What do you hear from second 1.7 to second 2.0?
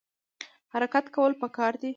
دي